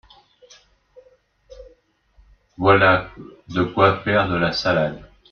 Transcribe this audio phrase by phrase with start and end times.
[2.57, 3.11] Voilà
[3.49, 4.99] de quoi faire de la salade.